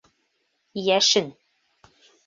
[0.83, 1.25] Йәшен